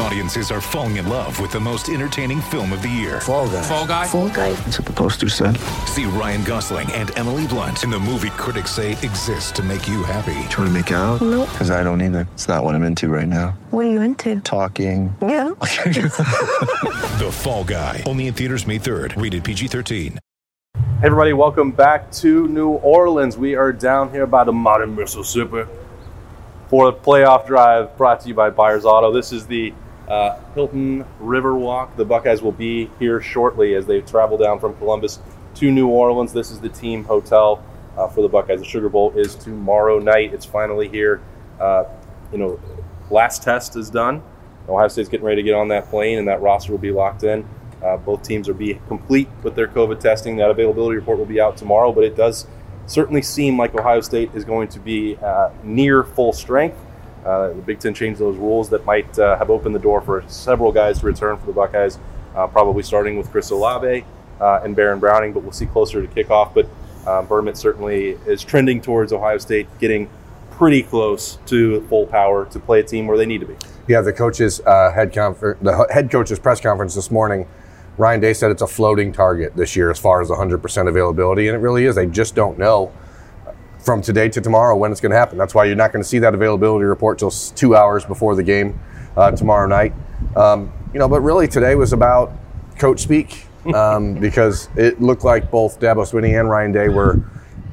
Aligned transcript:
Audiences 0.00 0.52
are 0.52 0.60
falling 0.60 0.96
in 0.96 1.08
love 1.08 1.40
with 1.40 1.50
the 1.50 1.58
most 1.58 1.88
entertaining 1.88 2.40
film 2.40 2.72
of 2.72 2.82
the 2.82 2.88
year. 2.88 3.20
Fall 3.20 3.48
guy. 3.48 3.62
Fall 3.62 3.86
Guy. 3.86 4.06
Fall 4.06 4.28
guy. 4.28 4.52
That's 4.52 4.78
what 4.78 4.86
the 4.86 4.92
poster 4.92 5.28
said. 5.28 5.56
See 5.86 6.04
Ryan 6.04 6.44
Gosling 6.44 6.90
and 6.92 7.16
Emily 7.18 7.48
Blunt 7.48 7.82
in 7.82 7.90
the 7.90 7.98
movie 7.98 8.30
critics 8.30 8.70
say 8.70 8.92
exists 8.92 9.50
to 9.52 9.62
make 9.62 9.88
you 9.88 10.04
happy. 10.04 10.38
Trying 10.50 10.68
to 10.68 10.70
make 10.70 10.90
it 10.92 10.94
out? 10.94 11.20
Nope. 11.20 11.48
Because 11.50 11.70
I 11.72 11.82
don't 11.82 12.00
either. 12.00 12.28
It's 12.34 12.46
not 12.46 12.62
what 12.62 12.76
I'm 12.76 12.84
into 12.84 13.08
right 13.08 13.26
now. 13.26 13.58
What 13.70 13.86
are 13.86 13.90
you 13.90 14.00
into? 14.00 14.40
Talking. 14.40 15.14
Yeah. 15.20 15.50
The 17.18 17.30
Fall 17.32 17.64
Guy. 17.64 18.04
Only 18.06 18.28
in 18.28 18.34
theaters 18.34 18.64
May 18.64 18.78
3rd. 18.78 19.20
Rated 19.20 19.42
PG-13. 19.42 20.12
Hey 20.12 20.20
everybody, 21.02 21.32
welcome 21.32 21.72
back 21.72 22.10
to 22.12 22.46
New 22.46 22.70
Orleans. 22.70 23.36
We 23.36 23.56
are 23.56 23.72
down 23.72 24.10
here 24.12 24.26
by 24.26 24.44
the 24.44 24.52
modern 24.52 24.94
Mississippi 24.94 25.68
for 26.68 26.90
the 26.90 26.96
playoff 26.96 27.46
drive 27.46 27.96
brought 27.96 28.20
to 28.20 28.28
you 28.28 28.34
by 28.34 28.50
Byers 28.50 28.84
Auto. 28.84 29.12
This 29.12 29.32
is 29.32 29.46
the 29.46 29.72
uh, 30.08 30.40
Hilton 30.54 31.04
River 31.20 31.54
Walk. 31.54 31.96
The 31.96 32.04
Buckeyes 32.04 32.42
will 32.42 32.52
be 32.52 32.90
here 32.98 33.20
shortly 33.20 33.74
as 33.74 33.86
they 33.86 34.00
travel 34.00 34.38
down 34.38 34.58
from 34.58 34.74
Columbus 34.76 35.20
to 35.56 35.70
New 35.70 35.88
Orleans. 35.88 36.32
This 36.32 36.50
is 36.50 36.60
the 36.60 36.68
team 36.68 37.04
hotel 37.04 37.62
uh, 37.96 38.08
for 38.08 38.22
the 38.22 38.28
Buckeyes. 38.28 38.60
The 38.60 38.66
Sugar 38.66 38.88
Bowl 38.88 39.12
is 39.16 39.34
tomorrow 39.34 39.98
night. 39.98 40.32
It's 40.32 40.46
finally 40.46 40.88
here. 40.88 41.20
Uh, 41.60 41.84
you 42.32 42.38
know, 42.38 42.60
last 43.10 43.42
test 43.42 43.76
is 43.76 43.90
done. 43.90 44.22
Ohio 44.68 44.88
State's 44.88 45.08
getting 45.08 45.26
ready 45.26 45.42
to 45.42 45.46
get 45.46 45.54
on 45.54 45.68
that 45.68 45.88
plane, 45.88 46.18
and 46.18 46.28
that 46.28 46.40
roster 46.42 46.72
will 46.72 46.78
be 46.78 46.90
locked 46.90 47.22
in. 47.24 47.48
Uh, 47.82 47.96
both 47.96 48.22
teams 48.22 48.48
will 48.48 48.54
be 48.54 48.80
complete 48.88 49.28
with 49.42 49.54
their 49.54 49.68
COVID 49.68 50.00
testing. 50.00 50.36
That 50.36 50.50
availability 50.50 50.96
report 50.96 51.18
will 51.18 51.24
be 51.24 51.40
out 51.40 51.56
tomorrow, 51.56 51.92
but 51.92 52.04
it 52.04 52.16
does 52.16 52.46
certainly 52.86 53.22
seem 53.22 53.56
like 53.56 53.74
Ohio 53.74 54.00
State 54.00 54.30
is 54.34 54.44
going 54.44 54.68
to 54.68 54.80
be 54.80 55.16
uh, 55.22 55.50
near 55.62 56.02
full 56.02 56.32
strength. 56.32 56.78
Uh, 57.28 57.48
the 57.48 57.60
Big 57.60 57.78
Ten 57.78 57.92
changed 57.92 58.18
those 58.18 58.38
rules 58.38 58.70
that 58.70 58.86
might 58.86 59.18
uh, 59.18 59.36
have 59.36 59.50
opened 59.50 59.74
the 59.74 59.80
door 59.80 60.00
for 60.00 60.24
several 60.28 60.72
guys 60.72 61.00
to 61.00 61.06
return 61.06 61.36
for 61.36 61.44
the 61.44 61.52
Buckeyes, 61.52 61.98
uh, 62.34 62.46
probably 62.46 62.82
starting 62.82 63.18
with 63.18 63.30
Chris 63.30 63.50
Olave 63.50 64.02
uh, 64.40 64.60
and 64.64 64.74
Baron 64.74 64.98
Browning, 64.98 65.34
but 65.34 65.42
we'll 65.42 65.52
see 65.52 65.66
closer 65.66 66.00
to 66.00 66.08
kickoff. 66.08 66.54
But 66.54 66.66
uh, 67.06 67.54
certainly 67.54 68.10
is 68.26 68.42
trending 68.42 68.80
towards 68.80 69.12
Ohio 69.12 69.36
State 69.36 69.66
getting 69.78 70.08
pretty 70.52 70.82
close 70.82 71.38
to 71.46 71.86
full 71.88 72.06
power 72.06 72.46
to 72.46 72.58
play 72.58 72.80
a 72.80 72.82
team 72.82 73.06
where 73.06 73.18
they 73.18 73.26
need 73.26 73.40
to 73.40 73.46
be. 73.46 73.56
Yeah, 73.86 74.00
the 74.00 74.12
coaches 74.12 74.62
uh, 74.66 74.90
head 74.92 75.12
confer- 75.12 75.58
the 75.60 75.86
head 75.92 76.10
coaches 76.10 76.38
press 76.38 76.62
conference 76.62 76.94
this 76.94 77.10
morning. 77.10 77.46
Ryan 77.98 78.20
Day 78.20 78.32
said 78.32 78.50
it's 78.52 78.62
a 78.62 78.66
floating 78.66 79.12
target 79.12 79.54
this 79.54 79.76
year 79.76 79.90
as 79.90 79.98
far 79.98 80.22
as 80.22 80.28
100% 80.28 80.88
availability, 80.88 81.48
and 81.48 81.56
it 81.56 81.58
really 81.58 81.84
is. 81.84 81.96
They 81.96 82.06
just 82.06 82.34
don't 82.34 82.58
know 82.58 82.92
from 83.78 84.02
today 84.02 84.28
to 84.28 84.40
tomorrow 84.40 84.76
when 84.76 84.92
it's 84.92 85.00
going 85.00 85.12
to 85.12 85.18
happen. 85.18 85.38
That's 85.38 85.54
why 85.54 85.64
you're 85.64 85.76
not 85.76 85.92
going 85.92 86.02
to 86.02 86.08
see 86.08 86.18
that 86.18 86.34
availability 86.34 86.84
report 86.84 87.18
till 87.18 87.30
two 87.30 87.76
hours 87.76 88.04
before 88.04 88.34
the 88.34 88.42
game 88.42 88.78
uh, 89.16 89.30
tomorrow 89.30 89.66
night. 89.66 89.92
Um, 90.36 90.72
you 90.92 90.98
know, 90.98 91.08
but 91.08 91.20
really 91.20 91.48
today 91.48 91.74
was 91.74 91.92
about 91.92 92.32
coach 92.78 93.00
speak 93.00 93.46
um, 93.74 94.14
because 94.14 94.68
it 94.76 95.00
looked 95.00 95.24
like 95.24 95.50
both 95.50 95.80
Dabo 95.80 96.08
Swinney 96.10 96.38
and 96.38 96.48
Ryan 96.48 96.72
Day 96.72 96.88
were 96.88 97.22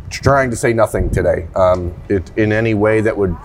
trying 0.09 0.50
to 0.50 0.56
say 0.56 0.72
nothing 0.72 1.09
today 1.09 1.47
um, 1.56 1.94
it, 2.09 2.31
in 2.38 2.52
any 2.52 2.73
way 2.73 3.02
that 3.02 3.17
would 3.17 3.36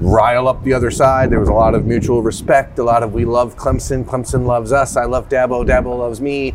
rile 0.00 0.48
up 0.48 0.62
the 0.64 0.72
other 0.72 0.90
side. 0.90 1.30
There 1.30 1.40
was 1.40 1.48
a 1.48 1.54
lot 1.54 1.74
of 1.74 1.86
mutual 1.86 2.22
respect, 2.22 2.78
a 2.78 2.84
lot 2.84 3.02
of 3.02 3.12
we 3.12 3.24
love 3.24 3.56
Clemson, 3.56 4.04
Clemson 4.04 4.46
loves 4.46 4.72
us, 4.72 4.96
I 4.96 5.04
love 5.04 5.28
Dabo, 5.28 5.66
Dabo 5.66 5.98
loves 5.98 6.20
me. 6.20 6.50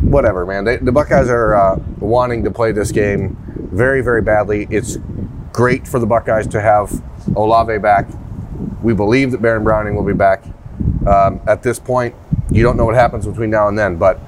Whatever, 0.00 0.44
man. 0.44 0.64
They, 0.64 0.76
the 0.76 0.92
Buckeyes 0.92 1.30
are 1.30 1.54
uh, 1.54 1.76
wanting 1.98 2.44
to 2.44 2.50
play 2.50 2.72
this 2.72 2.92
game 2.92 3.36
very, 3.72 4.02
very 4.02 4.22
badly. 4.22 4.66
It's 4.70 4.98
great 5.52 5.88
for 5.88 5.98
the 5.98 6.06
Buckeyes 6.06 6.46
to 6.48 6.60
have 6.60 7.02
Olave 7.34 7.78
back. 7.78 8.06
We 8.82 8.94
believe 8.94 9.30
that 9.32 9.40
Baron 9.40 9.64
Browning 9.64 9.96
will 9.96 10.04
be 10.04 10.12
back. 10.12 10.44
Um, 11.06 11.40
at 11.46 11.62
this 11.62 11.78
point, 11.78 12.14
you 12.50 12.62
don't 12.62 12.76
know 12.76 12.84
what 12.84 12.94
happens 12.94 13.26
between 13.26 13.50
now 13.50 13.68
and 13.68 13.78
then, 13.78 13.96
but 13.96 14.20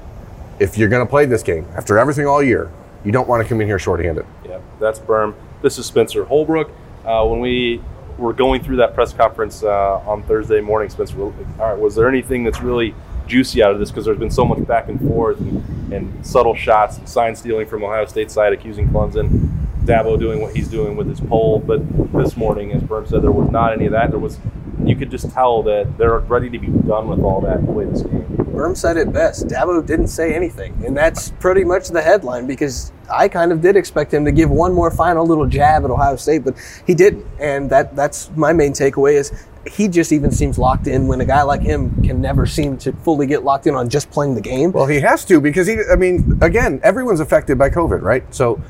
if 0.59 0.77
you're 0.77 0.89
going 0.89 1.05
to 1.05 1.09
play 1.09 1.25
this 1.25 1.43
game 1.43 1.65
after 1.75 1.97
everything 1.97 2.25
all 2.25 2.41
year, 2.41 2.71
you 3.03 3.11
don't 3.11 3.27
want 3.27 3.43
to 3.43 3.47
come 3.47 3.61
in 3.61 3.67
here 3.67 3.77
shorthanded. 3.77 4.25
Yeah, 4.43 4.59
that's 4.79 4.99
Birm. 4.99 5.35
This 5.61 5.77
is 5.77 5.85
Spencer 5.85 6.25
Holbrook. 6.25 6.71
Uh, 7.05 7.25
when 7.25 7.39
we 7.39 7.81
were 8.17 8.33
going 8.33 8.63
through 8.63 8.77
that 8.77 8.95
press 8.95 9.13
conference 9.13 9.63
uh, 9.63 9.97
on 10.07 10.23
Thursday 10.23 10.59
morning, 10.59 10.89
Spencer, 10.89 11.19
all 11.21 11.33
right, 11.59 11.77
was 11.77 11.95
there 11.95 12.09
anything 12.09 12.43
that's 12.43 12.61
really 12.61 12.95
juicy 13.27 13.63
out 13.63 13.71
of 13.71 13.79
this? 13.79 13.89
Because 13.91 14.05
there's 14.05 14.17
been 14.17 14.31
so 14.31 14.45
much 14.45 14.65
back 14.67 14.89
and 14.89 14.99
forth 14.99 15.39
and, 15.39 15.93
and 15.93 16.25
subtle 16.25 16.55
shots 16.55 16.97
and 16.97 17.07
sign 17.07 17.35
stealing 17.35 17.67
from 17.67 17.83
Ohio 17.83 18.05
State 18.05 18.31
side, 18.31 18.53
accusing 18.53 18.89
Clemson. 18.89 19.51
Dabo 19.85 20.19
doing 20.19 20.41
what 20.41 20.55
he's 20.55 20.67
doing 20.67 20.97
with 20.97 21.07
his 21.07 21.19
poll, 21.19 21.59
but 21.59 21.79
this 22.11 22.35
morning, 22.35 22.71
as 22.71 22.81
Birm 22.81 23.07
said, 23.07 23.21
there 23.21 23.31
was 23.31 23.51
not 23.51 23.71
any 23.71 23.85
of 23.85 23.91
that. 23.91 24.09
There 24.09 24.19
was, 24.19 24.39
you 24.83 24.95
could 24.95 25.11
just 25.11 25.29
tell 25.29 25.61
that 25.63 25.97
they're 25.99 26.17
ready 26.19 26.49
to 26.49 26.57
be 26.57 26.67
done 26.67 27.07
with 27.07 27.19
all 27.19 27.39
that 27.41 27.57
and 27.57 27.67
play 27.67 27.85
this 27.85 28.01
game. 28.01 28.25
Birm 28.55 28.75
said 28.75 28.97
it 28.97 29.13
best. 29.13 29.47
Dabo 29.47 29.85
didn't 29.85 30.07
say 30.07 30.33
anything, 30.33 30.73
and 30.85 30.97
that's 30.97 31.31
pretty 31.39 31.63
much 31.63 31.89
the 31.89 32.01
headline 32.01 32.47
because 32.47 32.91
I 33.13 33.27
kind 33.27 33.51
of 33.51 33.61
did 33.61 33.75
expect 33.75 34.13
him 34.13 34.25
to 34.25 34.31
give 34.31 34.49
one 34.49 34.73
more 34.73 34.89
final 34.89 35.25
little 35.25 35.45
jab 35.45 35.83
at 35.83 35.91
Ohio 35.91 36.15
State, 36.15 36.43
but 36.43 36.55
he 36.87 36.95
didn't, 36.95 37.25
and 37.39 37.69
that 37.69 37.95
that's 37.95 38.31
my 38.35 38.53
main 38.53 38.71
takeaway 38.71 39.13
is 39.13 39.45
he 39.71 39.87
just 39.87 40.11
even 40.11 40.31
seems 40.31 40.57
locked 40.59 40.87
in 40.87 41.07
when 41.07 41.21
a 41.21 41.25
guy 41.25 41.41
like 41.41 41.61
him 41.61 42.03
can 42.03 42.21
never 42.21 42.45
seem 42.45 42.77
to 42.77 42.91
fully 42.93 43.25
get 43.27 43.43
locked 43.43 43.65
in 43.67 43.75
on 43.75 43.89
just 43.89 44.09
playing 44.11 44.35
the 44.35 44.41
game. 44.41 44.71
Well, 44.71 44.85
he 44.85 44.99
has 45.01 45.25
to 45.25 45.41
because 45.41 45.67
he. 45.67 45.77
I 45.91 45.95
mean, 45.95 46.37
again, 46.41 46.79
everyone's 46.83 47.19
affected 47.19 47.57
by 47.57 47.69
COVID, 47.69 48.01
right? 48.01 48.23
So, 48.33 48.61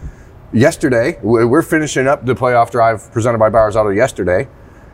yesterday 0.53 1.17
we- 1.21 1.45
we're 1.45 1.61
finishing 1.61 2.07
up 2.07 2.25
the 2.25 2.33
playoff 2.35 2.71
drive 2.71 3.11
presented 3.11 3.37
by 3.39 3.49
Byers 3.49 3.75
Auto 3.75 3.89
yesterday, 3.89 4.47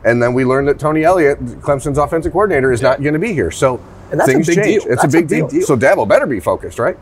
and 0.04 0.22
then 0.22 0.34
we 0.34 0.44
learned 0.46 0.68
that 0.70 0.80
Tony 0.80 1.04
Elliott, 1.04 1.40
Clemson's 1.62 1.98
offensive 1.98 2.32
coordinator, 2.32 2.72
is 2.72 2.82
not 2.82 3.02
going 3.02 3.14
to 3.14 3.20
be 3.20 3.34
here. 3.34 3.52
So 3.52 3.80
And 4.10 4.20
that's 4.20 4.30
a 4.30 4.34
things 4.34 4.48
big 4.48 4.56
change. 4.58 4.84
deal. 4.84 4.92
It's 4.92 5.02
That's 5.02 5.14
a 5.14 5.18
a 5.18 5.22
big 5.22 5.30
big 5.30 5.40
deal. 5.40 5.48
deal. 5.48 5.62
So 5.68 5.78
Dabo 5.78 6.08
better 6.08 6.26
be 6.26 6.40
focused, 6.40 6.80
right? 6.80 6.98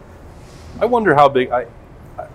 I 0.81 0.85
wonder 0.85 1.15
how 1.15 1.29
big. 1.29 1.51
I, 1.51 1.65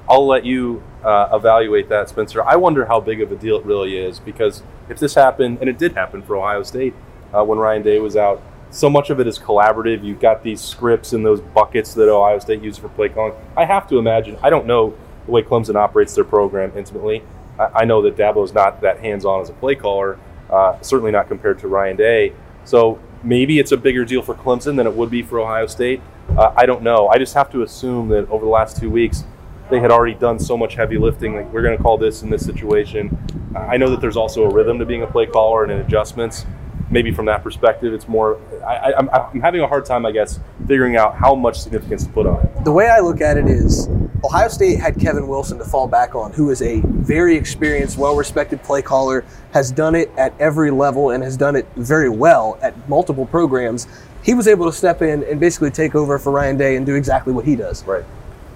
I'll 0.08 0.26
let 0.26 0.44
you 0.44 0.82
uh, 1.04 1.28
evaluate 1.32 1.88
that, 1.90 2.08
Spencer. 2.08 2.42
I 2.42 2.56
wonder 2.56 2.86
how 2.86 3.00
big 3.00 3.20
of 3.20 3.30
a 3.32 3.36
deal 3.36 3.56
it 3.58 3.64
really 3.66 3.96
is 3.98 4.18
because 4.18 4.62
if 4.88 4.98
this 4.98 5.14
happened, 5.14 5.58
and 5.60 5.68
it 5.68 5.78
did 5.78 5.92
happen 5.92 6.22
for 6.22 6.36
Ohio 6.36 6.62
State 6.62 6.94
uh, 7.32 7.44
when 7.44 7.58
Ryan 7.58 7.82
Day 7.82 7.98
was 8.00 8.16
out, 8.16 8.42
so 8.70 8.90
much 8.90 9.10
of 9.10 9.20
it 9.20 9.26
is 9.26 9.38
collaborative. 9.38 10.02
You've 10.02 10.20
got 10.20 10.42
these 10.42 10.60
scripts 10.60 11.12
and 11.12 11.24
those 11.24 11.40
buckets 11.40 11.94
that 11.94 12.08
Ohio 12.08 12.38
State 12.40 12.60
uses 12.60 12.78
for 12.78 12.88
play 12.88 13.08
calling. 13.08 13.34
I 13.56 13.64
have 13.64 13.88
to 13.88 13.98
imagine. 13.98 14.36
I 14.42 14.50
don't 14.50 14.66
know 14.66 14.96
the 15.26 15.32
way 15.32 15.42
Clemson 15.42 15.76
operates 15.76 16.14
their 16.14 16.24
program 16.24 16.72
intimately. 16.76 17.22
I, 17.58 17.64
I 17.64 17.84
know 17.84 18.02
that 18.02 18.16
Dabo's 18.16 18.52
not 18.52 18.80
that 18.80 18.98
hands-on 18.98 19.40
as 19.40 19.48
a 19.48 19.52
play 19.54 19.74
caller. 19.74 20.18
Uh, 20.50 20.80
certainly 20.82 21.10
not 21.10 21.28
compared 21.28 21.58
to 21.60 21.68
Ryan 21.68 21.96
Day. 21.96 22.32
So 22.64 22.98
maybe 23.22 23.58
it's 23.58 23.72
a 23.72 23.76
bigger 23.76 24.04
deal 24.04 24.22
for 24.22 24.34
Clemson 24.34 24.76
than 24.76 24.86
it 24.86 24.94
would 24.94 25.10
be 25.10 25.22
for 25.22 25.40
Ohio 25.40 25.66
State. 25.66 26.00
Uh, 26.36 26.52
I 26.56 26.66
don't 26.66 26.82
know. 26.82 27.08
I 27.08 27.18
just 27.18 27.34
have 27.34 27.50
to 27.52 27.62
assume 27.62 28.08
that 28.08 28.28
over 28.28 28.44
the 28.44 28.50
last 28.50 28.76
two 28.76 28.90
weeks, 28.90 29.24
they 29.70 29.80
had 29.80 29.90
already 29.90 30.14
done 30.14 30.38
so 30.38 30.56
much 30.56 30.74
heavy 30.74 30.98
lifting. 30.98 31.34
Like 31.34 31.52
we're 31.52 31.62
going 31.62 31.76
to 31.76 31.82
call 31.82 31.98
this 31.98 32.22
in 32.22 32.30
this 32.30 32.44
situation. 32.44 33.16
Uh, 33.54 33.60
I 33.60 33.76
know 33.76 33.88
that 33.90 34.00
there's 34.00 34.16
also 34.16 34.44
a 34.44 34.48
rhythm 34.48 34.78
to 34.78 34.84
being 34.84 35.02
a 35.02 35.06
play 35.06 35.26
caller 35.26 35.62
and 35.64 35.72
in 35.72 35.78
adjustments. 35.78 36.46
Maybe 36.90 37.12
from 37.12 37.26
that 37.26 37.42
perspective, 37.42 37.94
it's 37.94 38.06
more. 38.06 38.38
I, 38.64 38.76
I, 38.76 38.98
I'm, 38.98 39.08
I'm 39.10 39.40
having 39.40 39.62
a 39.62 39.66
hard 39.66 39.86
time, 39.86 40.04
I 40.04 40.12
guess, 40.12 40.38
figuring 40.66 40.96
out 40.96 41.16
how 41.16 41.34
much 41.34 41.60
significance 41.60 42.04
to 42.04 42.10
put 42.10 42.26
on 42.26 42.46
it. 42.46 42.64
the 42.64 42.72
way 42.72 42.88
I 42.88 43.00
look 43.00 43.20
at 43.20 43.36
it 43.36 43.46
is 43.46 43.88
Ohio 44.22 44.48
State 44.48 44.80
had 44.80 44.98
Kevin 44.98 45.26
Wilson 45.26 45.58
to 45.58 45.64
fall 45.64 45.88
back 45.88 46.14
on, 46.14 46.32
who 46.32 46.50
is 46.50 46.62
a 46.62 46.80
very 46.80 47.36
experienced, 47.36 47.98
well 47.98 48.16
respected 48.16 48.62
play 48.62 48.80
caller, 48.80 49.24
has 49.52 49.70
done 49.70 49.94
it 49.94 50.10
at 50.16 50.32
every 50.38 50.70
level 50.70 51.10
and 51.10 51.22
has 51.22 51.36
done 51.36 51.56
it 51.56 51.66
very 51.76 52.08
well 52.08 52.58
at 52.62 52.88
multiple 52.88 53.26
programs. 53.26 53.86
He 54.22 54.34
was 54.34 54.48
able 54.48 54.64
to 54.66 54.72
step 54.72 55.02
in 55.02 55.22
and 55.24 55.38
basically 55.38 55.70
take 55.70 55.94
over 55.94 56.18
for 56.18 56.32
Ryan 56.32 56.56
Day 56.56 56.76
and 56.76 56.86
do 56.86 56.94
exactly 56.94 57.32
what 57.32 57.44
he 57.44 57.56
does. 57.56 57.84
Right. 57.84 58.04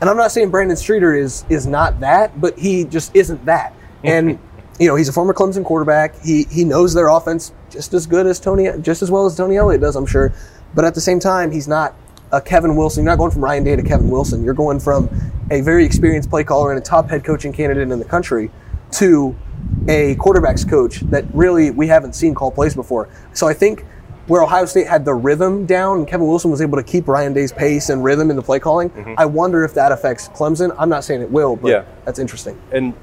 And 0.01 0.09
I'm 0.09 0.17
not 0.17 0.31
saying 0.31 0.51
Brandon 0.51 0.77
Streeter 0.77 1.15
is 1.15 1.45
is 1.49 1.67
not 1.67 2.01
that, 2.01 2.41
but 2.41 2.59
he 2.59 2.85
just 2.85 3.15
isn't 3.15 3.45
that. 3.47 3.75
And 4.05 4.39
you 4.79 4.87
know, 4.87 4.95
he's 4.95 5.09
a 5.09 5.13
former 5.13 5.35
Clemson 5.35 5.65
quarterback. 5.65 6.21
He 6.23 6.45
he 6.45 6.65
knows 6.65 6.95
their 6.95 7.09
offense 7.09 7.53
just 7.71 7.93
as 7.95 8.07
good 8.07 8.27
as 8.27 8.39
Tony, 8.39 8.69
just 8.81 9.03
as 9.03 9.11
well 9.11 9.27
as 9.27 9.37
Tony 9.37 9.57
Elliott 9.57 9.81
does, 9.81 9.97
I'm 9.97 10.07
sure. 10.07 10.33
But 10.75 10.85
at 10.85 10.95
the 10.95 11.01
same 11.01 11.19
time, 11.19 11.51
he's 11.51 11.67
not 11.67 11.95
a 12.31 12.41
Kevin 12.41 12.77
Wilson. 12.77 13.05
You're 13.05 13.13
not 13.13 13.19
going 13.19 13.31
from 13.31 13.43
Ryan 13.43 13.65
Day 13.65 13.77
to 13.77 13.83
Kevin 13.83 14.11
Wilson. 14.11 14.45
You're 14.45 14.55
going 14.55 14.79
from 14.81 15.09
a 15.51 15.61
very 15.63 15.85
experienced 15.85 16.31
play 16.31 16.45
caller 16.45 16.71
and 16.71 16.81
a 16.81 16.85
top 16.85 17.09
head 17.09 17.25
coaching 17.25 17.53
candidate 17.53 17.91
in 17.91 17.99
the 17.99 18.05
country 18.05 18.51
to 18.93 19.35
a 19.89 20.15
quarterbacks 20.17 20.69
coach 20.69 21.01
that 21.11 21.25
really 21.33 21.71
we 21.71 21.87
haven't 21.87 22.15
seen 22.15 22.35
call 22.35 22.51
plays 22.51 22.75
before. 22.75 23.09
So 23.33 23.49
I 23.49 23.55
think 23.55 23.85
where 24.29 24.43
Ohio 24.43 24.65
State 24.67 24.87
had 24.87 25.05
the 25.05 25.15
rhythm 25.15 25.67
down, 25.67 25.99
and 25.99 26.07
Kevin 26.09 26.27
Wilson 26.29 26.51
was 26.51 26.61
able 26.61 26.77
to 26.77 26.83
keep 26.85 27.09
Ryan 27.09 27.33
Day's 27.33 27.51
pace 27.53 27.89
and 27.89 28.05
rhythm 28.05 28.31
in 28.31 28.37
the 28.37 28.43
play 28.43 28.61
calling. 28.61 29.15
I 29.19 29.25
wonder 29.27 29.65
if 29.65 29.75
that 29.75 29.91
affects 29.91 30.29
Clemson. 30.29 30.75
I'm 30.79 30.89
not 30.89 31.03
saying 31.05 31.23
it 31.23 31.31
will, 31.31 31.57
but 31.57 31.69
Yeah. 31.69 31.83
that's 32.05 32.19
interesting. 32.19 32.57
and 32.73 32.95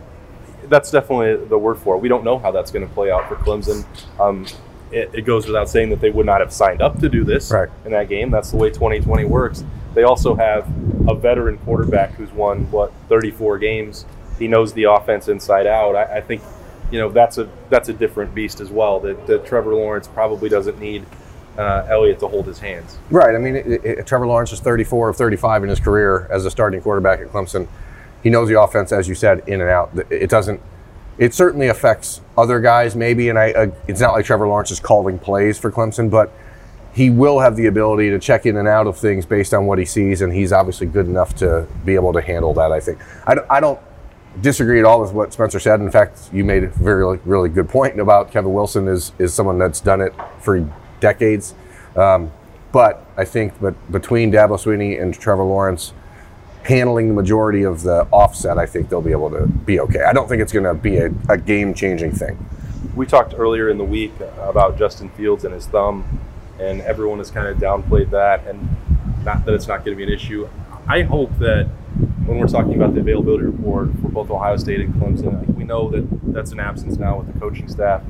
that's 0.69 0.89
definitely 0.89 1.45
the 1.47 1.57
word 1.59 1.77
for 1.77 1.95
it. 1.95 1.99
We 1.99 2.09
don't 2.09 2.23
know 2.23 2.39
how 2.39 2.49
that's 2.51 2.71
going 2.71 2.87
to 2.87 2.91
play 2.93 3.11
out 3.11 3.27
for 3.29 3.35
Clemson. 3.35 3.85
Um, 4.19 4.47
it, 4.91 5.11
it 5.13 5.21
goes 5.21 5.45
without 5.45 5.69
saying 5.69 5.89
that 5.91 5.99
they 6.01 6.09
would 6.09 6.25
not 6.25 6.39
have 6.41 6.51
signed 6.51 6.81
up 6.81 6.97
to 7.01 7.09
do 7.09 7.23
this 7.23 7.51
Right. 7.51 7.69
in 7.85 7.91
that 7.91 8.09
game. 8.09 8.31
That's 8.31 8.49
the 8.49 8.57
way 8.57 8.69
2020 8.71 9.25
works. 9.25 9.63
they 9.93 10.03
also 10.03 10.33
have 10.35 10.67
a 11.07 11.13
veteran 11.15 11.57
quarterback 11.59 12.13
who's 12.15 12.31
won 12.33 12.69
what 12.71 12.91
34 13.09 13.57
games. 13.59 14.05
He 14.39 14.47
knows 14.47 14.73
the 14.73 14.83
offense 14.85 15.27
inside 15.27 15.67
out. 15.67 15.95
I, 15.95 16.17
I 16.17 16.21
think 16.21 16.41
you 16.95 17.01
know 17.01 17.09
that's 17.09 17.37
a 17.37 17.49
that's 17.69 17.89
a 17.89 17.93
different 17.93 18.33
beast 18.33 18.61
as 18.61 18.69
well. 18.69 19.01
That, 19.01 19.27
that 19.27 19.45
Trevor 19.45 19.75
Lawrence 19.75 20.07
probably 20.07 20.47
doesn't 20.47 20.79
need 20.79 21.05
uh, 21.57 21.85
Elliott 21.89 22.19
to 22.19 22.29
hold 22.29 22.47
his 22.47 22.57
hands. 22.57 22.97
Right. 23.09 23.35
I 23.35 23.37
mean, 23.37 23.57
it, 23.57 23.83
it, 23.83 24.07
Trevor 24.07 24.27
Lawrence 24.27 24.53
is 24.53 24.61
34 24.61 25.09
of 25.09 25.17
35 25.17 25.63
in 25.63 25.69
his 25.69 25.81
career 25.81 26.25
as 26.31 26.45
a 26.45 26.51
starting 26.51 26.79
quarterback 26.79 27.19
at 27.19 27.27
Clemson. 27.27 27.67
He 28.23 28.29
knows 28.29 28.47
the 28.47 28.61
offense, 28.61 28.93
as 28.93 29.09
you 29.09 29.15
said, 29.15 29.43
in 29.45 29.59
and 29.59 29.69
out. 29.69 29.91
It 30.09 30.29
doesn't. 30.29 30.61
It 31.17 31.33
certainly 31.33 31.67
affects 31.67 32.21
other 32.37 32.61
guys, 32.61 32.95
maybe, 32.95 33.27
and 33.27 33.37
I. 33.37 33.51
Uh, 33.51 33.71
it's 33.89 33.99
not 33.99 34.13
like 34.13 34.23
Trevor 34.23 34.47
Lawrence 34.47 34.71
is 34.71 34.79
calling 34.79 35.19
plays 35.19 35.59
for 35.59 35.73
Clemson, 35.73 36.09
but 36.09 36.31
he 36.93 37.09
will 37.09 37.41
have 37.41 37.57
the 37.57 37.65
ability 37.65 38.09
to 38.11 38.19
check 38.19 38.45
in 38.45 38.55
and 38.55 38.69
out 38.69 38.87
of 38.87 38.97
things 38.97 39.25
based 39.25 39.53
on 39.53 39.65
what 39.65 39.79
he 39.79 39.85
sees, 39.85 40.21
and 40.21 40.31
he's 40.31 40.53
obviously 40.53 40.87
good 40.87 41.07
enough 41.07 41.35
to 41.35 41.67
be 41.83 41.95
able 41.95 42.13
to 42.13 42.21
handle 42.21 42.53
that. 42.53 42.71
I 42.71 42.79
think. 42.79 42.99
I, 43.27 43.35
I 43.49 43.59
don't 43.59 43.81
disagree 44.41 44.79
at 44.79 44.85
all 44.85 45.01
with 45.01 45.13
what 45.13 45.33
Spencer 45.33 45.59
said. 45.59 45.79
In 45.79 45.91
fact, 45.91 46.29
you 46.33 46.43
made 46.43 46.63
a 46.63 46.67
very 46.67 47.17
really 47.25 47.49
good 47.49 47.69
point 47.69 47.99
about 47.99 48.31
Kevin 48.31 48.53
Wilson 48.53 48.87
is 48.87 49.11
is 49.19 49.33
someone 49.33 49.57
that's 49.57 49.79
done 49.79 50.01
it 50.01 50.13
for 50.39 50.69
decades. 50.99 51.53
Um, 51.95 52.31
but 52.71 53.05
I 53.15 53.23
think 53.23 53.59
that 53.61 53.91
between 53.91 54.31
Dabo 54.31 54.57
Swinney 54.57 55.01
and 55.01 55.13
Trevor 55.13 55.43
Lawrence 55.43 55.93
handling 56.63 57.07
the 57.07 57.13
majority 57.13 57.63
of 57.63 57.83
the 57.83 58.07
offset, 58.11 58.57
I 58.57 58.65
think 58.65 58.89
they'll 58.89 59.01
be 59.01 59.11
able 59.11 59.29
to 59.29 59.47
be 59.47 59.79
okay. 59.79 60.03
I 60.03 60.13
don't 60.13 60.27
think 60.27 60.41
it's 60.41 60.51
going 60.51 60.65
to 60.65 60.73
be 60.73 60.97
a, 60.97 61.11
a 61.29 61.37
game 61.37 61.73
changing 61.73 62.11
thing. 62.11 62.43
We 62.95 63.05
talked 63.05 63.33
earlier 63.37 63.69
in 63.69 63.77
the 63.77 63.83
week 63.83 64.13
about 64.39 64.77
Justin 64.77 65.09
Fields 65.11 65.45
and 65.45 65.53
his 65.53 65.67
thumb, 65.67 66.19
and 66.59 66.81
everyone 66.81 67.19
has 67.19 67.29
kind 67.29 67.47
of 67.47 67.57
downplayed 67.57 68.09
that, 68.11 68.45
and 68.47 68.67
not 69.23 69.45
that 69.45 69.53
it's 69.53 69.67
not 69.67 69.85
going 69.85 69.97
to 69.97 70.05
be 70.05 70.11
an 70.11 70.17
issue. 70.17 70.49
I 70.87 71.03
hope 71.03 71.37
that 71.39 71.69
when 72.25 72.39
we're 72.39 72.47
talking 72.47 72.75
about 72.75 72.93
the 72.93 73.01
availability 73.01 73.45
report 73.45 73.89
for 74.01 74.09
both 74.09 74.29
Ohio 74.31 74.57
State 74.57 74.79
and 74.79 74.93
Clemson, 74.95 75.53
we 75.55 75.63
know 75.63 75.89
that 75.89 76.07
that's 76.33 76.51
an 76.51 76.59
absence 76.59 76.97
now 76.97 77.19
with 77.19 77.31
the 77.31 77.39
coaching 77.39 77.67
staff 77.67 78.01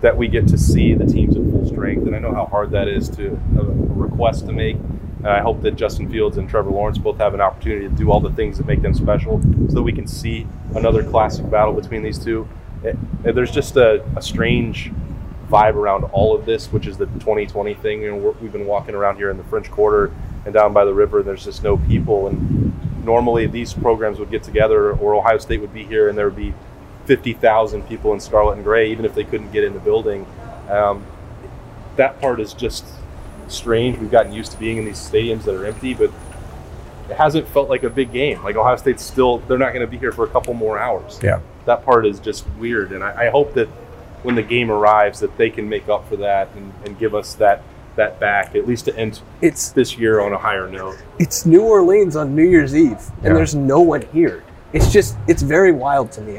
that 0.00 0.16
we 0.16 0.28
get 0.28 0.46
to 0.48 0.56
see 0.56 0.94
the 0.94 1.04
teams 1.04 1.36
at 1.36 1.42
full 1.42 1.66
strength. 1.66 2.06
And 2.06 2.14
I 2.14 2.20
know 2.20 2.32
how 2.32 2.46
hard 2.46 2.70
that 2.70 2.86
is 2.86 3.08
to 3.10 3.32
a 3.58 3.62
request 3.62 4.46
to 4.46 4.52
make. 4.52 4.76
And 4.76 5.26
I 5.26 5.40
hope 5.40 5.62
that 5.62 5.72
Justin 5.72 6.08
Fields 6.08 6.38
and 6.38 6.48
Trevor 6.48 6.70
Lawrence 6.70 6.98
both 6.98 7.18
have 7.18 7.34
an 7.34 7.40
opportunity 7.40 7.88
to 7.88 7.94
do 7.94 8.12
all 8.12 8.20
the 8.20 8.32
things 8.32 8.58
that 8.58 8.66
make 8.66 8.82
them 8.82 8.94
special 8.94 9.42
so 9.68 9.74
that 9.74 9.82
we 9.82 9.92
can 9.92 10.06
see 10.06 10.46
another 10.76 11.02
classic 11.02 11.50
battle 11.50 11.72
between 11.72 12.02
these 12.02 12.18
two. 12.18 12.48
It, 12.84 12.96
there's 13.22 13.50
just 13.50 13.76
a, 13.76 14.04
a, 14.16 14.22
strange 14.22 14.92
vibe 15.48 15.74
around 15.74 16.04
all 16.04 16.36
of 16.36 16.46
this, 16.46 16.70
which 16.70 16.86
is 16.86 16.96
the 16.96 17.06
2020 17.06 17.74
thing. 17.74 18.02
You 18.02 18.12
know, 18.12 18.36
we've 18.40 18.52
been 18.52 18.66
walking 18.66 18.94
around 18.94 19.16
here 19.16 19.30
in 19.30 19.36
the 19.36 19.42
French 19.44 19.68
Quarter 19.68 20.14
and 20.44 20.54
down 20.54 20.72
by 20.72 20.84
the 20.84 20.94
river, 20.94 21.18
and 21.18 21.26
there's 21.26 21.44
just 21.44 21.64
no 21.64 21.76
people. 21.76 22.28
And 22.28 22.38
normally 23.08 23.46
these 23.46 23.72
programs 23.72 24.18
would 24.18 24.30
get 24.30 24.42
together, 24.42 24.92
or 24.92 25.14
Ohio 25.14 25.38
State 25.38 25.62
would 25.62 25.72
be 25.72 25.82
here, 25.82 26.10
and 26.10 26.18
there 26.18 26.26
would 26.26 26.36
be 26.36 26.52
50,000 27.06 27.88
people 27.88 28.12
in 28.12 28.20
scarlet 28.20 28.56
and 28.56 28.64
gray, 28.64 28.92
even 28.92 29.06
if 29.06 29.14
they 29.14 29.24
couldn't 29.24 29.50
get 29.50 29.64
in 29.64 29.72
the 29.72 29.80
building. 29.80 30.26
Um, 30.68 31.06
that 31.96 32.20
part 32.20 32.38
is 32.38 32.52
just 32.52 32.84
strange. 33.48 33.96
We've 33.96 34.10
gotten 34.10 34.30
used 34.30 34.52
to 34.52 34.58
being 34.58 34.76
in 34.76 34.84
these 34.84 34.98
stadiums 34.98 35.44
that 35.44 35.54
are 35.54 35.64
empty, 35.64 35.94
but 35.94 36.12
it 37.08 37.16
hasn't 37.16 37.48
felt 37.48 37.70
like 37.70 37.82
a 37.82 37.88
big 37.88 38.12
game. 38.12 38.44
Like 38.44 38.56
Ohio 38.56 38.76
State's 38.76 39.02
still, 39.02 39.38
they're 39.38 39.56
not 39.56 39.72
going 39.72 39.86
to 39.86 39.90
be 39.90 39.96
here 39.96 40.12
for 40.12 40.24
a 40.24 40.28
couple 40.28 40.52
more 40.52 40.78
hours. 40.78 41.18
Yeah. 41.22 41.40
That 41.64 41.86
part 41.86 42.04
is 42.04 42.20
just 42.20 42.46
weird. 42.58 42.92
And 42.92 43.02
I, 43.02 43.28
I 43.28 43.30
hope 43.30 43.54
that 43.54 43.68
when 44.22 44.34
the 44.34 44.42
game 44.42 44.70
arrives, 44.70 45.20
that 45.20 45.34
they 45.38 45.48
can 45.48 45.66
make 45.66 45.88
up 45.88 46.06
for 46.10 46.16
that 46.16 46.50
and, 46.56 46.74
and 46.84 46.98
give 46.98 47.14
us 47.14 47.32
that 47.36 47.62
that 47.98 48.18
back 48.18 48.54
at 48.54 48.66
least 48.66 48.86
to 48.86 48.96
end 48.96 49.20
it's 49.42 49.70
this 49.70 49.98
year 49.98 50.20
on 50.20 50.32
a 50.32 50.38
higher 50.38 50.68
note. 50.68 50.96
It's 51.18 51.44
New 51.44 51.62
Orleans 51.62 52.16
on 52.16 52.34
New 52.34 52.44
Year's 52.44 52.74
Eve, 52.74 52.98
and 53.18 53.24
Yeah. 53.26 53.32
there's 53.34 53.54
no 53.54 53.80
one 53.80 54.02
here. 54.12 54.42
It's 54.72 54.90
just 54.92 55.16
it's 55.26 55.42
very 55.42 55.72
wild 55.72 56.10
to 56.12 56.20
me. 56.22 56.38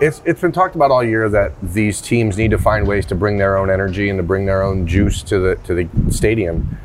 It's 0.00 0.22
it's 0.24 0.40
been 0.40 0.52
talked 0.52 0.74
about 0.76 0.90
all 0.90 1.04
year 1.04 1.28
that 1.28 1.52
these 1.62 2.00
teams 2.00 2.36
need 2.38 2.50
to 2.52 2.58
find 2.58 2.86
ways 2.86 3.04
to 3.06 3.14
bring 3.14 3.38
their 3.38 3.56
own 3.58 3.70
energy 3.70 4.08
and 4.08 4.18
to 4.18 4.22
bring 4.22 4.46
their 4.46 4.62
own 4.62 4.86
juice 4.86 5.22
to 5.24 5.38
the 5.38 5.56
to 5.64 5.74
the 5.74 5.88
stadium. 6.12 6.78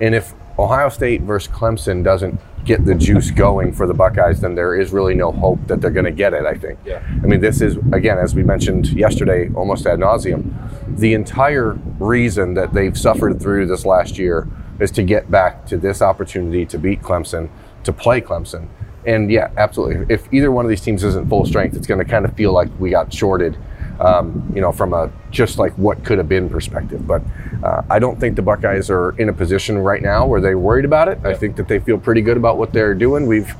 And 0.00 0.14
if 0.14 0.34
Ohio 0.58 0.88
State 0.88 1.22
versus 1.22 1.52
Clemson 1.52 2.02
doesn't 2.02 2.40
get 2.66 2.84
the 2.84 2.94
juice 2.94 3.30
going 3.30 3.72
for 3.72 3.86
the 3.86 3.94
Buckeyes, 3.94 4.40
then 4.40 4.54
there 4.54 4.78
is 4.78 4.92
really 4.92 5.14
no 5.14 5.32
hope 5.32 5.58
that 5.68 5.80
they're 5.80 5.90
going 5.90 6.04
to 6.04 6.10
get 6.10 6.34
it. 6.34 6.44
I 6.44 6.54
think. 6.54 6.78
Yeah. 6.84 7.02
I 7.22 7.26
mean, 7.26 7.40
this 7.40 7.60
is 7.60 7.76
again, 7.92 8.18
as 8.18 8.34
we 8.34 8.42
mentioned 8.42 8.88
yesterday, 8.88 9.50
almost 9.54 9.86
ad 9.86 10.00
nauseum. 10.00 10.52
The 10.98 11.14
entire 11.14 11.78
reason 11.98 12.54
that 12.54 12.74
they've 12.74 12.98
suffered 12.98 13.40
through 13.40 13.66
this 13.66 13.86
last 13.86 14.18
year 14.18 14.48
is 14.80 14.90
to 14.92 15.02
get 15.02 15.30
back 15.30 15.66
to 15.66 15.76
this 15.78 16.02
opportunity 16.02 16.66
to 16.66 16.78
beat 16.78 17.00
Clemson, 17.00 17.48
to 17.84 17.92
play 17.92 18.20
Clemson. 18.20 18.68
And 19.06 19.30
yeah, 19.30 19.50
absolutely. 19.56 20.12
If 20.12 20.32
either 20.32 20.50
one 20.50 20.64
of 20.64 20.68
these 20.68 20.80
teams 20.80 21.04
isn't 21.04 21.28
full 21.28 21.46
strength, 21.46 21.76
it's 21.76 21.86
going 21.86 22.00
to 22.00 22.04
kind 22.04 22.24
of 22.24 22.34
feel 22.34 22.52
like 22.52 22.68
we 22.80 22.90
got 22.90 23.12
shorted, 23.14 23.56
um, 24.00 24.50
you 24.54 24.60
know, 24.60 24.72
from 24.72 24.92
a 24.92 25.10
just 25.30 25.58
like 25.58 25.72
what 25.74 26.04
could 26.04 26.18
have 26.18 26.28
been 26.28 26.48
perspective. 26.48 27.06
But 27.06 27.22
uh, 27.62 27.82
I 27.88 27.98
don't 27.98 28.18
think 28.18 28.36
the 28.36 28.42
Buckeyes 28.42 28.90
are 28.90 29.10
in 29.18 29.28
a 29.28 29.32
position 29.32 29.78
right 29.78 30.02
now 30.02 30.26
where 30.26 30.40
they're 30.40 30.58
worried 30.58 30.84
about 30.84 31.08
it. 31.08 31.18
I 31.24 31.34
think 31.34 31.56
that 31.56 31.68
they 31.68 31.78
feel 31.78 31.98
pretty 31.98 32.20
good 32.20 32.36
about 32.36 32.58
what 32.58 32.72
they're 32.72 32.94
doing. 32.94 33.26
We've 33.26 33.54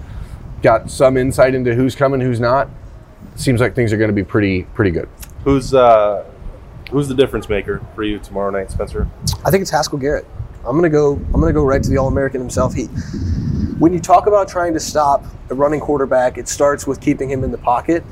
got 0.62 0.90
some 0.90 1.16
insight 1.16 1.54
into 1.54 1.74
who's 1.74 1.94
coming, 1.94 2.20
who's 2.20 2.40
not. 2.40 2.68
Seems 3.36 3.60
like 3.60 3.74
things 3.74 3.92
are 3.92 3.98
going 3.98 4.08
to 4.08 4.14
be 4.14 4.24
pretty 4.24 4.62
pretty 4.74 4.90
good. 4.90 5.08
Who's 5.44 5.74
uh, 5.74 6.24
who's 6.90 7.08
the 7.08 7.14
difference 7.14 7.48
maker 7.48 7.84
for 7.94 8.02
you 8.02 8.18
tomorrow 8.18 8.50
night, 8.50 8.70
Spencer? 8.70 9.08
I 9.44 9.50
think 9.50 9.62
it's 9.62 9.70
Haskell 9.70 9.98
Garrett. 9.98 10.26
I'm 10.66 10.76
gonna 10.76 10.90
go. 10.90 11.14
I'm 11.14 11.40
gonna 11.40 11.52
go 11.52 11.64
right 11.64 11.82
to 11.82 11.88
the 11.88 11.98
All 11.98 12.08
American 12.08 12.40
himself. 12.40 12.74
He, 12.74 12.86
when 13.78 13.92
you 13.92 14.00
talk 14.00 14.26
about 14.26 14.48
trying 14.48 14.74
to 14.74 14.80
stop 14.80 15.24
a 15.50 15.54
running 15.54 15.80
quarterback, 15.80 16.38
it 16.38 16.48
starts 16.48 16.86
with 16.86 17.00
keeping 17.00 17.30
him 17.30 17.44
in 17.44 17.52
the 17.52 17.58
pocket. 17.58 18.02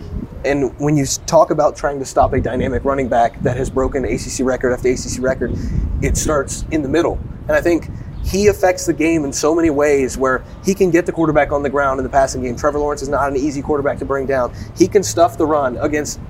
And 0.44 0.78
when 0.78 0.96
you 0.96 1.06
talk 1.26 1.50
about 1.50 1.76
trying 1.76 1.98
to 1.98 2.04
stop 2.04 2.32
a 2.32 2.40
dynamic 2.40 2.84
running 2.84 3.08
back 3.08 3.40
that 3.42 3.56
has 3.56 3.70
broken 3.70 4.04
ACC 4.04 4.40
record 4.40 4.72
after 4.72 4.90
ACC 4.90 5.20
record, 5.22 5.52
it 6.02 6.16
starts 6.16 6.64
in 6.70 6.82
the 6.82 6.88
middle. 6.88 7.18
And 7.48 7.52
I 7.52 7.60
think 7.60 7.88
he 8.24 8.48
affects 8.48 8.86
the 8.86 8.92
game 8.92 9.24
in 9.24 9.32
so 9.32 9.54
many 9.54 9.70
ways 9.70 10.16
where 10.16 10.44
he 10.64 10.74
can 10.74 10.90
get 10.90 11.06
the 11.06 11.12
quarterback 11.12 11.52
on 11.52 11.62
the 11.62 11.70
ground 11.70 11.98
in 11.98 12.04
the 12.04 12.10
passing 12.10 12.42
game. 12.42 12.56
Trevor 12.56 12.78
Lawrence 12.78 13.02
is 13.02 13.08
not 13.08 13.28
an 13.28 13.36
easy 13.36 13.62
quarterback 13.62 13.98
to 13.98 14.04
bring 14.04 14.26
down. 14.26 14.54
He 14.76 14.88
can 14.88 15.02
stuff 15.02 15.36
the 15.36 15.46
run 15.46 15.76
against 15.78 16.20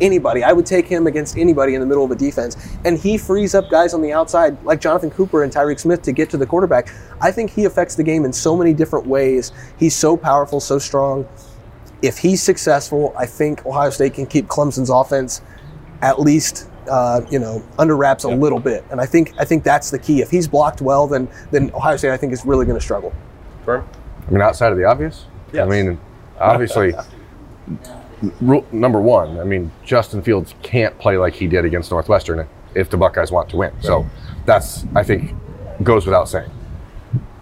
anybody. 0.00 0.44
I 0.44 0.52
would 0.52 0.66
take 0.66 0.86
him 0.86 1.06
against 1.06 1.36
anybody 1.36 1.74
in 1.74 1.80
the 1.80 1.86
middle 1.86 2.04
of 2.04 2.10
a 2.10 2.16
defense. 2.16 2.56
And 2.84 2.98
he 2.98 3.18
frees 3.18 3.54
up 3.54 3.70
guys 3.70 3.94
on 3.94 4.02
the 4.02 4.12
outside 4.12 4.62
like 4.64 4.80
Jonathan 4.80 5.10
Cooper 5.10 5.42
and 5.42 5.52
Tyreke 5.52 5.80
Smith 5.80 6.02
to 6.02 6.12
get 6.12 6.30
to 6.30 6.36
the 6.36 6.46
quarterback. 6.46 6.92
I 7.20 7.32
think 7.32 7.50
he 7.50 7.64
affects 7.64 7.96
the 7.96 8.04
game 8.04 8.24
in 8.24 8.32
so 8.32 8.56
many 8.56 8.72
different 8.72 9.06
ways. 9.06 9.52
He's 9.78 9.96
so 9.96 10.16
powerful, 10.16 10.60
so 10.60 10.78
strong. 10.78 11.26
If 12.02 12.18
he's 12.18 12.42
successful, 12.42 13.14
I 13.18 13.26
think 13.26 13.64
Ohio 13.66 13.90
State 13.90 14.14
can 14.14 14.26
keep 14.26 14.46
Clemson's 14.46 14.90
offense 14.90 15.42
at 16.00 16.20
least 16.20 16.68
uh, 16.88 17.20
you 17.30 17.38
know 17.38 17.62
under 17.78 17.96
wraps 17.96 18.24
a 18.24 18.28
little 18.28 18.60
bit. 18.60 18.84
And 18.90 19.00
I 19.00 19.06
think 19.06 19.34
I 19.38 19.44
think 19.44 19.64
that's 19.64 19.90
the 19.90 19.98
key. 19.98 20.20
If 20.20 20.30
he's 20.30 20.48
blocked 20.48 20.80
well, 20.80 21.06
then 21.06 21.28
then 21.50 21.70
Ohio 21.74 21.96
State 21.96 22.12
I 22.12 22.16
think 22.16 22.32
is 22.32 22.44
really 22.44 22.66
going 22.66 22.78
to 22.78 22.84
struggle. 22.84 23.12
Birm? 23.64 23.86
I 24.26 24.30
mean, 24.30 24.42
outside 24.42 24.72
of 24.72 24.78
the 24.78 24.84
obvious. 24.84 25.26
Yes. 25.52 25.66
I 25.66 25.70
mean, 25.70 25.98
obviously, 26.38 26.94
rule, 28.40 28.66
number 28.72 29.00
one. 29.00 29.38
I 29.40 29.44
mean, 29.44 29.70
Justin 29.84 30.22
Fields 30.22 30.54
can't 30.62 30.98
play 30.98 31.16
like 31.16 31.34
he 31.34 31.46
did 31.46 31.64
against 31.64 31.90
Northwestern 31.90 32.46
if 32.74 32.90
the 32.90 32.96
Buckeyes 32.96 33.32
want 33.32 33.48
to 33.50 33.56
win. 33.56 33.72
So 33.80 34.06
that's 34.44 34.84
I 34.94 35.02
think 35.02 35.34
goes 35.82 36.06
without 36.06 36.28
saying. 36.28 36.50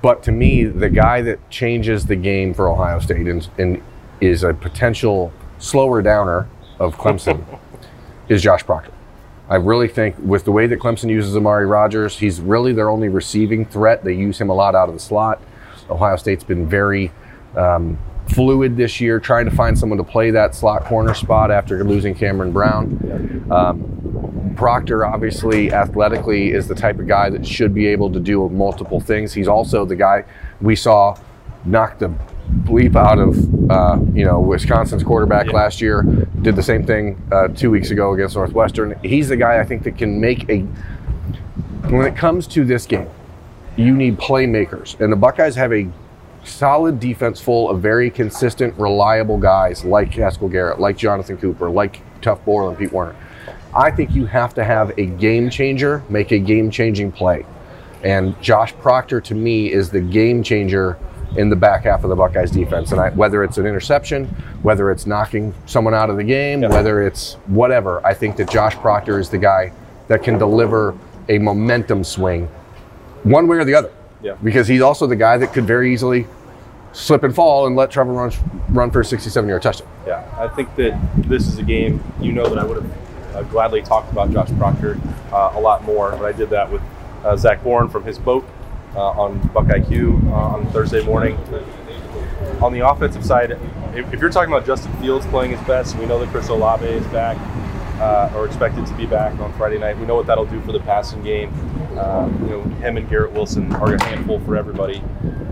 But 0.03 0.23
to 0.25 0.33
me, 0.33 0.65
the 0.65 0.89
guy 0.89 1.23
that 1.23 1.51
changes 1.51 2.07
the 2.07 2.17
game 2.17 2.55
for 2.55 2.69
Ohio 2.69 3.01
State 3.01 3.27
and, 3.27 3.49
and 3.59 3.83
is 4.21 4.43
a 4.43 4.55
potential 4.55 5.33
slower 5.59 6.03
downer 6.03 6.49
of 6.79 6.97
Clemson 6.97 7.45
is 8.29 8.43
Josh 8.43 8.65
Proctor. 8.65 8.93
I 9.49 9.57
really 9.57 9.89
think 9.89 10.17
with 10.19 10.45
the 10.45 10.53
way 10.53 10.67
that 10.67 10.81
Clemson 10.81 11.09
uses 11.09 11.37
Amari 11.37 11.67
Rodgers, 11.67 12.19
he's 12.19 12.41
really 12.41 12.73
their 12.73 12.91
only 12.91 13.09
receiving 13.09 13.65
threat. 13.65 14.03
They 14.03 14.15
use 14.15 14.41
him 14.41 14.51
a 14.51 14.55
lot 14.55 14.75
out 14.75 14.89
of 14.89 14.95
the 14.95 15.01
slot. 15.01 15.41
Ohio 15.89 16.17
State's 16.17 16.43
been 16.43 16.69
very 16.69 17.13
um, 17.57 17.97
fluid 18.29 18.77
this 18.77 19.01
year, 19.01 19.21
trying 19.21 19.45
to 19.45 19.53
find 19.53 19.79
someone 19.79 19.99
to 19.99 20.05
play 20.05 20.33
that 20.33 20.55
slot 20.55 20.85
corner 20.85 21.15
spot 21.15 21.53
after 21.53 21.85
losing 21.85 22.15
Cameron 22.15 22.53
Brown. 22.53 23.47
Um, 23.51 24.55
Proctor, 24.57 25.05
obviously, 25.05 25.73
athletically, 25.73 26.51
is 26.51 26.67
the 26.67 26.75
type 26.75 26.99
of 26.99 27.07
guy 27.07 27.31
that 27.31 27.47
should 27.47 27.75
be 27.75 27.87
able 27.87 28.11
to 28.11 28.19
do 28.19 28.49
multiple 28.49 29.01
things. 29.01 29.33
He's 29.33 29.49
also 29.49 29.85
the 29.85 29.97
guy 29.97 30.25
we 30.61 30.75
saw 30.75 31.17
knock 31.65 31.99
the 31.99 32.13
bleep 32.65 32.97
out 32.97 33.19
of 33.19 33.37
uh, 33.71 33.99
you 34.13 34.25
know 34.25 34.41
Wisconsin's 34.41 35.03
quarterback 35.03 35.47
Yeah. 35.47 35.53
last 35.53 35.81
year. 35.81 36.03
Did 36.43 36.57
the 36.57 36.63
same 36.63 36.85
thing 36.87 37.21
uh, 37.33 37.49
two 37.49 37.71
weeks 37.71 37.91
ago 37.91 38.13
against 38.13 38.37
Northwestern. 38.37 38.99
He's 39.03 39.29
the 39.29 39.37
guy 39.37 39.59
I 39.61 39.65
think 39.65 39.83
that 39.85 39.97
can 39.99 40.21
make 40.21 40.49
a. 40.49 40.61
When 41.91 42.05
it 42.07 42.17
comes 42.17 42.47
to 42.49 42.65
this 42.65 42.85
game, 42.87 43.09
you 43.77 43.95
need 43.95 44.19
playmakers, 44.19 44.99
and 45.01 45.13
the 45.13 45.17
Buckeyes 45.17 45.55
have 45.55 45.73
a 45.73 45.87
solid 46.45 46.99
defense 47.01 47.41
full 47.41 47.71
of 47.71 47.81
very 47.81 48.11
consistent, 48.11 48.75
reliable 48.79 49.39
guys 49.39 49.85
like 49.85 50.13
Haskell 50.15 50.49
Garrett, 50.49 50.81
like 50.81 50.97
Jonathan 50.97 51.37
Cooper, 51.37 51.69
like 51.71 52.01
Tuf 52.23 52.45
Borland, 52.45 52.79
Pete 52.79 52.93
Werner. 52.93 53.17
I 53.75 53.91
think 53.91 54.15
you 54.15 54.27
have 54.27 54.55
to 54.55 54.65
have 54.65 54.97
a 54.99 55.07
game 55.07 55.51
changer 55.51 56.03
make 56.09 56.31
a 56.33 56.39
game 56.39 56.71
changing 56.71 57.13
play. 57.13 57.45
And 58.03 58.41
Josh 58.41 58.73
Proctor, 58.75 59.21
to 59.23 59.35
me, 59.35 59.73
is 59.73 59.91
the 59.91 60.01
game 60.01 60.43
changer 60.43 60.97
in 61.37 61.51
the 61.51 61.57
back 61.57 61.85
half 61.85 62.03
of 62.05 62.11
the 62.11 62.17
Buckeyes 62.17 62.51
defense. 62.51 62.93
And 62.93 63.01
I, 63.01 63.11
whether 63.11 63.45
it's 63.45 63.59
an 63.59 63.67
interception, 63.67 64.27
whether 64.63 64.91
it's 64.91 65.07
knocking 65.07 65.55
someone 65.67 65.95
out 65.95 66.11
of 66.11 66.17
the 66.17 66.25
game, 66.25 66.61
whether 66.61 67.07
it's 67.07 67.35
whatever, 67.47 68.05
I 68.07 68.15
think 68.15 68.37
that 68.37 68.51
Josh 68.51 68.75
Proctor 68.77 69.19
is 69.19 69.31
the 69.31 69.39
guy 69.39 69.73
that 70.09 70.23
can 70.23 70.39
deliver 70.39 70.97
a 71.29 71.39
momentum 71.39 72.05
swing 72.05 72.47
one 73.23 73.47
way 73.49 73.59
or 73.59 73.65
the 73.65 73.75
other. 73.75 73.93
Yeah. 74.23 74.37
Because 74.43 74.67
he's 74.69 74.81
also 74.81 75.07
the 75.07 75.17
guy 75.17 75.37
that 75.39 75.53
could 75.53 75.65
very 75.65 75.93
easily 75.93 76.27
slip 76.93 77.23
and 77.23 77.35
fall 77.35 77.67
and 77.67 77.77
let 77.77 77.91
Trevor 77.91 78.13
run, 78.13 78.33
run 78.71 78.91
for 78.91 79.01
a 79.01 79.05
67 79.05 79.49
yard 79.49 79.63
touchdown. 79.63 79.89
Yeah, 80.07 80.27
I 80.39 80.49
think 80.49 80.75
that 80.77 80.99
this 81.17 81.47
is 81.47 81.59
a 81.59 81.63
game. 81.63 82.03
You 82.21 82.33
know 82.33 82.49
that 82.49 82.59
I 82.59 82.65
would 82.65 82.83
have 82.83 83.37
uh, 83.37 83.43
gladly 83.45 83.83
talked 83.83 84.11
about 84.11 84.31
Josh 84.31 84.49
Proctor 84.57 84.99
uh, 85.33 85.53
a 85.55 85.61
lot 85.61 85.85
more, 85.85 86.13
but 86.13 86.25
I 86.25 86.33
did 86.33 86.49
that 86.51 86.71
with 86.71 86.81
uh, 87.25 87.37
Zach 87.37 87.63
Bourne 87.63 87.89
from 87.89 88.05
his 88.05 88.19
boat 88.19 88.47
on 89.01 89.39
Buckeye 89.49 89.81
Q 89.81 90.21
uh, 90.27 90.33
on 90.33 90.67
Thursday 90.73 91.05
morning. 91.05 91.39
On 92.61 92.73
the 92.73 92.89
offensive 92.89 93.25
side, 93.25 93.53
if, 93.95 94.13
if 94.13 94.21
you're 94.21 94.31
talking 94.31 94.53
about 94.53 94.67
Justin 94.67 94.93
Fields 95.01 95.27
playing 95.27 95.51
his 95.51 95.61
best, 95.67 95.97
we 95.97 96.07
know 96.07 96.19
that 96.19 96.29
Chris 96.31 96.49
Olave 96.49 96.87
is 96.87 97.07
back 97.09 97.37
uh, 98.01 98.33
or 98.35 98.47
expected 98.47 98.87
to 98.87 98.95
be 98.95 99.07
back 99.07 99.39
on 99.41 99.53
Friday 99.55 99.79
night. 99.79 99.99
We 99.99 100.07
know 100.07 100.17
what 100.17 100.27
that'll 100.27 100.47
do 100.47 100.61
for 100.63 100.73
the 100.73 100.81
passing 100.81 101.23
game. 101.23 101.53
Uh, 101.99 102.29
you 102.43 102.49
know, 102.49 102.63
him 102.63 102.97
and 102.97 103.09
Garrett 103.09 103.33
Wilson 103.33 103.75
are 103.75 103.95
a 103.95 104.05
handful 104.05 104.41
for 104.41 104.57
everybody. 104.57 105.03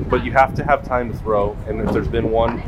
But 0.08 0.24
you 0.24 0.32
have 0.32 0.54
to 0.56 0.64
have 0.64 0.84
time 0.84 1.10
to 1.10 1.18
throw, 1.18 1.56
and 1.66 1.80
if 1.80 1.92
there's 1.92 2.08
been 2.08 2.30
one 2.30 2.62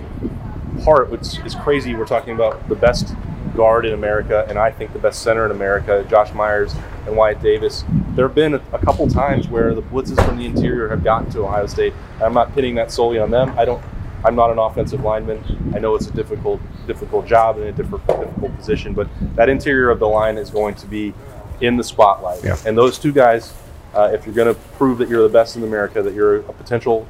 part, 0.83 1.11
which 1.11 1.38
is 1.40 1.54
crazy. 1.54 1.95
We're 1.95 2.06
talking 2.06 2.35
about 2.35 2.68
the 2.68 2.75
best 2.75 3.14
guard 3.54 3.87
in 3.87 3.95
America, 3.95 4.47
and 4.49 4.59
I 4.59 4.71
think 4.71 4.92
the 4.92 4.99
best 4.99 5.23
center 5.23 5.45
in 5.45 5.50
America, 5.50 6.04
Josh 6.09 6.33
Myers 6.33 6.75
and 7.06 7.16
Wyatt 7.16 7.40
Davis. 7.40 7.85
There 8.16 8.26
have 8.26 8.35
been 8.35 8.54
a, 8.54 8.62
a 8.73 8.78
couple 8.78 9.06
times 9.08 9.46
where 9.46 9.75
the 9.75 9.82
blitzes 9.82 10.25
from 10.25 10.38
the 10.38 10.46
interior 10.46 10.88
have 10.88 11.04
gotten 11.04 11.30
to 11.32 11.44
Ohio 11.44 11.66
State. 11.66 11.92
I'm 12.23 12.32
not 12.32 12.54
pinning 12.54 12.75
that 12.76 12.90
solely 12.90 13.18
on 13.18 13.30
them. 13.30 13.56
I 13.58 13.66
don't. 13.66 13.82
I'm 14.25 14.35
not 14.35 14.50
an 14.50 14.58
offensive 14.58 15.04
lineman. 15.04 15.73
I 15.75 15.78
know 15.78 15.94
it's 15.94 16.06
a 16.06 16.12
difficult, 16.12 16.61
difficult 16.87 17.26
job 17.26 17.58
and 17.58 17.66
a 17.66 17.73
difficult, 17.73 18.06
difficult 18.18 18.56
position, 18.56 18.94
but 18.94 19.06
that 19.37 19.49
interior 19.50 19.90
of 19.90 20.00
the 20.00 20.08
line 20.08 20.38
is 20.38 20.50
going 20.50 20.75
to 20.76 20.87
be 20.87 21.12
in 21.61 21.76
the 21.76 21.85
spotlight. 21.85 22.42
Yeah. 22.42 22.56
And 22.66 22.76
those 22.76 22.99
two 22.99 23.12
guys, 23.12 23.54
uh, 23.94 24.11
if 24.12 24.25
you're 24.25 24.35
going 24.35 24.52
to 24.52 24.61
prove 24.78 24.99
that 24.99 25.08
you're 25.08 25.23
the 25.23 25.28
best 25.28 25.56
in 25.56 25.62
America, 25.62 26.02
that 26.02 26.14
you're 26.14 26.37
a 26.37 26.52
potential, 26.54 27.06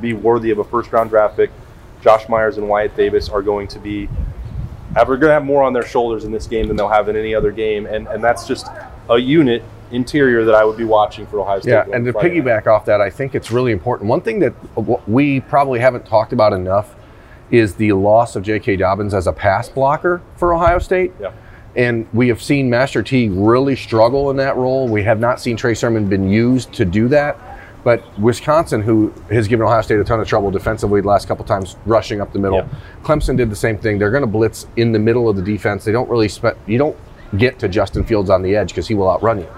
be 0.00 0.12
worthy 0.12 0.50
of 0.50 0.58
a 0.58 0.64
first 0.64 0.92
round 0.92 1.10
draft 1.10 1.36
pick, 1.36 1.50
Josh 2.02 2.28
Myers 2.28 2.58
and 2.58 2.68
Wyatt 2.68 2.94
Davis 2.96 3.30
are 3.30 3.42
going 3.42 3.66
to 3.68 3.78
be 3.78 4.08
have, 4.94 5.08
are 5.08 5.16
going 5.16 5.30
to 5.30 5.34
have 5.34 5.44
more 5.44 5.62
on 5.62 5.72
their 5.72 5.86
shoulders 5.86 6.24
in 6.24 6.30
this 6.30 6.46
game 6.46 6.68
than 6.68 6.76
they'll 6.76 6.88
have 6.88 7.08
in 7.08 7.16
any 7.16 7.34
other 7.34 7.50
game, 7.50 7.86
and 7.86 8.06
and 8.08 8.22
that's 8.22 8.46
just 8.46 8.68
a 9.08 9.18
unit 9.18 9.64
interior 9.90 10.44
that 10.44 10.54
I 10.54 10.64
would 10.64 10.76
be 10.76 10.84
watching 10.84 11.26
for 11.26 11.40
Ohio 11.40 11.60
State. 11.60 11.70
Yeah, 11.70 11.86
and 11.92 12.04
to 12.04 12.12
Friday 12.12 12.40
night. 12.40 12.44
piggyback 12.44 12.66
off 12.66 12.84
that, 12.86 13.00
I 13.00 13.10
think 13.10 13.34
it's 13.34 13.50
really 13.50 13.72
important. 13.72 14.08
One 14.08 14.20
thing 14.20 14.38
that 14.40 14.54
we 15.08 15.40
probably 15.40 15.80
haven't 15.80 16.06
talked 16.06 16.32
about 16.32 16.52
enough 16.52 16.94
is 17.50 17.74
the 17.74 17.92
loss 17.92 18.36
of 18.36 18.42
J.K. 18.42 18.76
Dobbins 18.76 19.12
as 19.12 19.26
a 19.26 19.32
pass 19.32 19.68
blocker 19.68 20.22
for 20.36 20.54
Ohio 20.54 20.78
State. 20.78 21.12
Yeah. 21.20 21.32
And 21.76 22.06
we 22.12 22.28
have 22.28 22.42
seen 22.42 22.68
Master 22.68 23.02
Teague 23.02 23.32
really 23.32 23.76
struggle 23.76 24.30
in 24.30 24.36
that 24.38 24.56
role. 24.56 24.88
We 24.88 25.02
have 25.04 25.20
not 25.20 25.40
seen 25.40 25.56
Trey 25.56 25.74
Sermon 25.74 26.08
been 26.08 26.28
used 26.28 26.72
to 26.74 26.84
do 26.84 27.08
that. 27.08 27.38
But 27.82 28.18
Wisconsin, 28.18 28.82
who 28.82 29.10
has 29.30 29.48
given 29.48 29.64
Ohio 29.64 29.80
State 29.80 29.98
a 29.98 30.04
ton 30.04 30.20
of 30.20 30.28
trouble 30.28 30.50
defensively 30.50 31.00
the 31.00 31.08
last 31.08 31.26
couple 31.26 31.44
times, 31.44 31.76
rushing 31.86 32.20
up 32.20 32.32
the 32.32 32.38
middle. 32.38 32.58
Yeah. 32.58 32.68
Clemson 33.02 33.36
did 33.36 33.50
the 33.50 33.56
same 33.56 33.78
thing. 33.78 33.98
They're 33.98 34.10
going 34.10 34.20
to 34.20 34.26
blitz 34.26 34.66
in 34.76 34.92
the 34.92 34.98
middle 34.98 35.28
of 35.28 35.36
the 35.36 35.42
defense. 35.42 35.84
They 35.84 35.92
don't 35.92 36.10
really 36.10 36.28
spend. 36.28 36.56
You 36.66 36.76
don't 36.76 36.96
get 37.38 37.58
to 37.60 37.68
Justin 37.68 38.04
Fields 38.04 38.28
on 38.28 38.42
the 38.42 38.54
edge 38.54 38.68
because 38.68 38.86
he 38.86 38.94
will 38.94 39.10
outrun 39.10 39.40
you. 39.40 39.48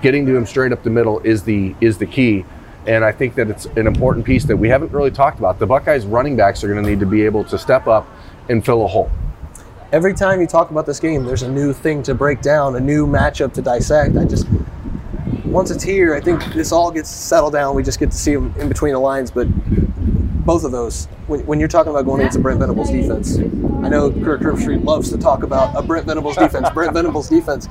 Getting 0.00 0.26
to 0.26 0.36
him 0.36 0.46
straight 0.46 0.72
up 0.72 0.82
the 0.82 0.90
middle 0.90 1.20
is 1.20 1.42
the 1.44 1.74
is 1.80 1.98
the 1.98 2.06
key. 2.06 2.44
And 2.86 3.04
I 3.04 3.12
think 3.12 3.36
that 3.36 3.48
it's 3.48 3.66
an 3.66 3.86
important 3.86 4.26
piece 4.26 4.44
that 4.46 4.56
we 4.56 4.68
haven't 4.68 4.92
really 4.92 5.12
talked 5.12 5.38
about. 5.38 5.58
The 5.60 5.66
Buckeyes 5.66 6.04
running 6.04 6.36
backs 6.36 6.64
are 6.64 6.68
going 6.68 6.82
to 6.82 6.88
need 6.88 6.98
to 7.00 7.06
be 7.06 7.22
able 7.22 7.44
to 7.44 7.56
step 7.56 7.86
up 7.86 8.08
and 8.48 8.64
fill 8.64 8.84
a 8.84 8.88
hole. 8.88 9.10
Every 9.92 10.14
time 10.14 10.40
you 10.40 10.46
talk 10.46 10.70
about 10.70 10.86
this 10.86 10.98
game, 10.98 11.24
there's 11.24 11.42
a 11.42 11.50
new 11.50 11.72
thing 11.72 12.02
to 12.04 12.14
break 12.14 12.40
down, 12.40 12.74
a 12.74 12.80
new 12.80 13.06
matchup 13.06 13.52
to 13.54 13.62
dissect. 13.62 14.16
I 14.16 14.24
just 14.24 14.48
once 15.44 15.70
it's 15.70 15.84
here, 15.84 16.14
I 16.14 16.20
think 16.20 16.42
this 16.54 16.72
all 16.72 16.90
gets 16.90 17.10
settled 17.10 17.52
down. 17.52 17.76
We 17.76 17.82
just 17.82 18.00
get 18.00 18.10
to 18.10 18.16
see 18.16 18.34
them 18.34 18.54
in 18.58 18.68
between 18.68 18.94
the 18.94 18.98
lines. 18.98 19.30
But 19.30 19.48
both 20.44 20.64
of 20.64 20.72
those, 20.72 21.06
when, 21.26 21.44
when 21.46 21.60
you're 21.60 21.68
talking 21.68 21.90
about 21.90 22.06
going 22.06 22.20
against 22.20 22.38
a 22.38 22.40
Brent 22.40 22.58
Venables 22.58 22.90
defense, 22.90 23.38
I 23.38 23.88
know 23.88 24.10
Kirk 24.10 24.40
Herbstreit 24.40 24.82
loves 24.82 25.10
to 25.10 25.18
talk 25.18 25.42
about 25.42 25.76
a 25.76 25.82
Brent 25.82 26.06
Venables 26.06 26.36
defense. 26.36 26.68
Brent 26.70 26.94
Venables 26.94 27.28
defense. 27.28 27.68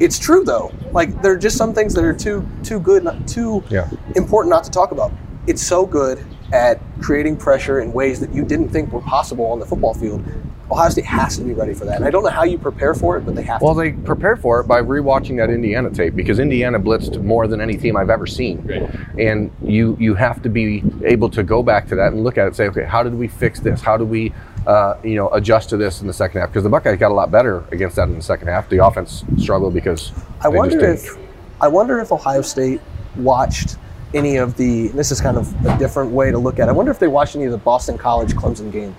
It's 0.00 0.18
true 0.18 0.42
though. 0.44 0.72
Like 0.92 1.20
there 1.22 1.32
are 1.32 1.36
just 1.38 1.56
some 1.56 1.74
things 1.74 1.94
that 1.94 2.04
are 2.04 2.14
too 2.14 2.46
too 2.64 2.80
good, 2.80 3.04
not 3.04 3.28
too 3.28 3.62
Yeah. 3.68 3.88
important 4.16 4.50
not 4.50 4.64
to 4.64 4.70
talk 4.70 4.90
about. 4.92 5.12
It's 5.46 5.62
so 5.62 5.84
good 5.86 6.24
at 6.52 6.80
creating 7.00 7.36
pressure 7.36 7.80
in 7.80 7.92
ways 7.92 8.18
that 8.20 8.34
you 8.34 8.42
didn't 8.44 8.70
think 8.70 8.92
were 8.92 9.00
possible 9.02 9.46
on 9.46 9.60
the 9.60 9.66
football 9.66 9.94
field. 9.94 10.24
Ohio 10.70 10.88
State 10.88 11.04
has 11.04 11.36
to 11.36 11.42
be 11.42 11.52
ready 11.52 11.74
for 11.74 11.84
that. 11.84 11.96
And 11.96 12.04
I 12.04 12.10
don't 12.10 12.22
know 12.22 12.30
how 12.30 12.44
you 12.44 12.56
prepare 12.56 12.94
for 12.94 13.16
it, 13.16 13.26
but 13.26 13.34
they 13.34 13.42
have 13.42 13.60
Well, 13.60 13.74
to. 13.74 13.80
they 13.80 13.90
prepared 13.90 14.40
for 14.40 14.60
it 14.60 14.68
by 14.68 14.80
rewatching 14.80 15.36
that 15.38 15.50
Indiana 15.50 15.90
tape 15.90 16.14
because 16.14 16.38
Indiana 16.38 16.78
blitzed 16.78 17.20
more 17.24 17.48
than 17.48 17.60
any 17.60 17.76
team 17.76 17.96
I've 17.96 18.08
ever 18.10 18.24
seen. 18.26 18.58
Great. 18.62 18.84
And 19.18 19.50
you 19.62 19.96
you 20.00 20.14
have 20.14 20.40
to 20.42 20.48
be 20.48 20.82
able 21.04 21.28
to 21.30 21.42
go 21.42 21.62
back 21.62 21.88
to 21.88 21.96
that 21.96 22.12
and 22.12 22.22
look 22.24 22.38
at 22.38 22.44
it 22.44 22.46
and 22.48 22.56
say, 22.56 22.68
okay, 22.68 22.84
how 22.84 23.02
did 23.02 23.16
we 23.18 23.26
fix 23.28 23.60
this? 23.60 23.80
How 23.82 23.96
do 23.96 24.04
we 24.04 24.32
uh, 24.66 24.96
you 25.02 25.16
know 25.16 25.28
adjust 25.30 25.70
to 25.70 25.76
this 25.76 26.00
in 26.00 26.06
the 26.06 26.12
second 26.12 26.40
half? 26.40 26.50
Because 26.50 26.64
the 26.64 26.70
Buckeyes 26.70 26.98
got 26.98 27.10
a 27.10 27.14
lot 27.14 27.30
better 27.30 27.64
against 27.70 27.96
that 27.96 28.08
in 28.08 28.14
the 28.14 28.22
second 28.22 28.48
half. 28.48 28.68
The 28.68 28.84
offense 28.84 29.24
struggled 29.38 29.74
because 29.74 30.12
I 30.40 30.48
wonder 30.48 30.80
just 30.80 31.06
if 31.06 31.14
didn't. 31.14 31.28
I 31.60 31.68
wonder 31.68 31.98
if 32.00 32.12
Ohio 32.12 32.42
State 32.42 32.80
watched 33.16 33.76
any 34.14 34.36
of 34.36 34.56
the. 34.56 34.88
This 34.88 35.10
is 35.10 35.20
kind 35.20 35.36
of 35.36 35.66
a 35.66 35.78
different 35.78 36.10
way 36.10 36.30
to 36.30 36.38
look 36.38 36.58
at. 36.58 36.68
it. 36.68 36.70
I 36.70 36.72
wonder 36.72 36.90
if 36.90 36.98
they 36.98 37.08
watched 37.08 37.36
any 37.36 37.44
of 37.44 37.52
the 37.52 37.58
Boston 37.58 37.98
College 37.98 38.34
Clemson 38.34 38.70
game 38.72 38.96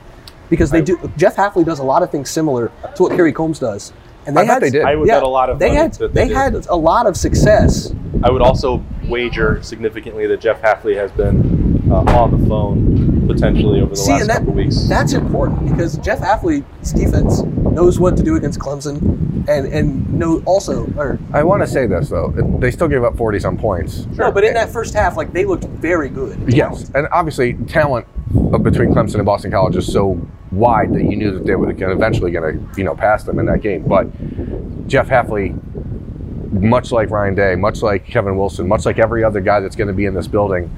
because 0.50 0.70
they 0.72 0.82
do. 0.82 1.12
Jeff 1.18 1.36
Hafley 1.36 1.66
does 1.66 1.80
a 1.80 1.84
lot 1.84 2.04
of 2.04 2.12
things 2.12 2.30
similar 2.30 2.72
to 2.96 3.04
what 3.04 3.16
Kerry 3.16 3.34
Coombs 3.34 3.60
does, 3.60 3.94
and 4.26 4.36
they 4.36 4.42
I 4.42 4.46
bet 4.46 4.54
had 4.54 4.64
they 4.64 4.70
did. 4.70 4.84
I 4.84 4.96
would 4.96 5.08
yeah, 5.08 5.16
bet 5.16 5.24
a 5.24 5.28
lot 5.28 5.50
of 5.50 5.60
they 5.60 5.74
had 5.74 5.94
they, 5.94 6.08
they 6.08 6.28
had 6.28 6.66
a 6.68 6.76
lot 6.76 7.08
of 7.08 7.18
success. 7.18 7.94
I 8.24 8.30
would 8.30 8.42
also 8.42 8.84
wager 9.06 9.62
significantly 9.64 10.28
that 10.28 10.42
Jeff 10.42 10.62
Hafley 10.62 10.96
has 10.96 11.12
been 11.12 11.92
uh, 11.92 12.04
on 12.20 12.40
the 12.40 12.48
phone 12.48 13.11
potentially 13.28 13.82
over 13.82 13.92
the 13.92 13.96
See, 13.96 14.12
last 14.12 14.22
and 14.22 14.30
that, 14.30 14.38
couple 14.40 14.54
weeks. 14.54 14.88
that's 14.88 15.14
important 15.14 15.70
because 15.70 15.98
Jeff 15.98 16.20
Hafley's 16.20 16.92
defense 16.94 17.42
knows 17.42 18.00
what 18.00 18.18
to 18.18 18.24
do 18.24 18.36
against 18.36 18.60
Clemson, 18.60 19.00
and 19.48 19.68
and 19.68 20.14
know 20.14 20.42
also 20.46 20.88
or 20.98 21.20
I 21.34 21.44
want 21.44 21.62
to 21.62 21.68
say 21.68 21.88
this 21.88 22.10
though, 22.10 22.32
they 22.60 22.72
still 22.72 22.88
gave 22.88 23.04
up 23.04 23.18
forty 23.18 23.40
some 23.40 23.58
points. 23.58 24.04
Sure. 24.16 24.26
no, 24.26 24.32
but 24.32 24.44
in 24.44 24.54
that 24.54 24.70
first 24.70 24.94
half, 24.94 25.18
like 25.18 25.34
they 25.34 25.46
looked 25.46 25.66
very 25.66 26.10
good. 26.10 26.54
Yes, 26.54 26.92
and 26.96 27.08
obviously 27.12 27.54
talent 27.54 28.08
uh, 28.36 28.58
between 28.58 28.94
Clemson 28.94 29.16
and 29.16 29.26
Boston 29.26 29.52
College 29.52 29.76
is 29.76 29.92
so 29.92 30.20
wide 30.52 30.94
that 30.94 31.04
you 31.04 31.16
knew 31.16 31.32
that 31.32 31.46
they 31.46 31.56
were 31.56 31.70
eventually 31.72 32.32
going 32.32 32.60
to, 32.60 32.78
you 32.78 32.84
know, 32.84 32.96
pass 32.96 33.24
them 33.24 33.40
in 33.40 33.46
that 33.46 33.62
game. 33.62 33.84
But 33.84 34.08
Jeff 34.88 35.08
Hafley, 35.08 35.58
much 36.52 36.92
like 36.92 37.10
Ryan 37.10 37.36
Day, 37.36 37.56
much 37.56 37.82
like 37.82 38.06
Kevin 38.06 38.38
Wilson, 38.38 38.68
much 38.68 38.86
like 38.86 39.00
every 39.00 39.24
other 39.24 39.40
guy 39.40 39.60
that's 39.62 39.76
going 39.76 39.88
to 39.88 39.94
be 39.94 40.06
in 40.06 40.14
this 40.14 40.28
building, 40.28 40.70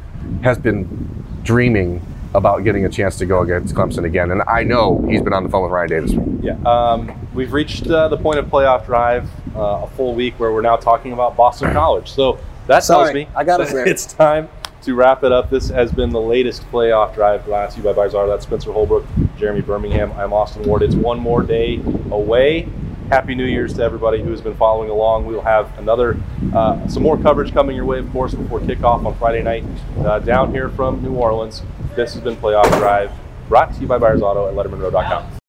has 0.43 0.57
been 0.57 1.25
dreaming 1.43 2.01
about 2.33 2.63
getting 2.63 2.85
a 2.85 2.89
chance 2.89 3.17
to 3.17 3.25
go 3.25 3.41
against 3.41 3.75
Clemson 3.75 4.05
again. 4.05 4.31
And 4.31 4.41
I 4.47 4.63
know 4.63 5.03
he's 5.07 5.21
been 5.21 5.33
on 5.33 5.43
the 5.43 5.49
phone 5.49 5.63
with 5.63 5.71
Ryan 5.71 5.89
Davis. 5.89 6.13
Yeah, 6.41 6.57
um, 6.65 7.29
we've 7.33 7.53
reached 7.53 7.87
uh, 7.87 8.07
the 8.07 8.17
point 8.17 8.39
of 8.39 8.45
playoff 8.47 8.85
drive, 8.85 9.29
uh, 9.55 9.83
a 9.83 9.87
full 9.95 10.15
week 10.15 10.39
where 10.39 10.51
we're 10.51 10.61
now 10.61 10.75
talking 10.75 11.13
about 11.13 11.35
Boston 11.35 11.71
College. 11.73 12.11
So 12.11 12.39
that 12.67 12.83
tells 12.83 13.13
me 13.13 13.27
I 13.35 13.43
got 13.43 13.61
us 13.61 13.71
there. 13.73 13.87
it's 13.87 14.05
time 14.05 14.49
to 14.83 14.95
wrap 14.95 15.23
it 15.23 15.31
up. 15.31 15.49
This 15.49 15.69
has 15.69 15.91
been 15.91 16.09
the 16.09 16.21
latest 16.21 16.63
playoff 16.71 17.13
drive 17.13 17.45
brought 17.45 17.71
to 17.71 17.77
you 17.77 17.83
by 17.83 17.93
Barzar. 17.93 18.27
That's 18.27 18.45
Spencer 18.45 18.71
Holbrook, 18.73 19.05
Jeremy 19.37 19.61
Birmingham. 19.61 20.11
I'm 20.13 20.33
Austin 20.33 20.63
Ward. 20.63 20.81
It's 20.81 20.95
one 20.95 21.19
more 21.19 21.41
day 21.41 21.81
away. 22.11 22.67
Happy 23.09 23.35
New 23.35 23.45
Year's 23.45 23.73
to 23.75 23.83
everybody 23.83 24.21
who 24.21 24.31
has 24.31 24.41
been 24.41 24.55
following 24.55 24.89
along. 24.89 25.25
We 25.25 25.35
will 25.35 25.41
have 25.41 25.77
another, 25.77 26.17
uh, 26.53 26.87
some 26.87 27.03
more 27.03 27.17
coverage 27.17 27.53
coming 27.53 27.75
your 27.75 27.85
way, 27.85 27.99
of 27.99 28.11
course, 28.11 28.33
before 28.33 28.59
kickoff 28.59 29.05
on 29.05 29.15
Friday 29.15 29.43
night 29.43 29.63
uh, 29.99 30.19
down 30.19 30.51
here 30.51 30.69
from 30.69 31.01
New 31.03 31.13
Orleans. 31.13 31.61
This 31.95 32.15
has 32.15 32.23
been 32.23 32.35
Playoff 32.35 32.67
Drive, 32.79 33.11
brought 33.47 33.71
to 33.75 33.79
you 33.79 33.85
by 33.85 33.99
Byers 33.99 34.23
Auto 34.23 34.47
at 34.47 34.55
LettermenRow.com. 34.55 35.37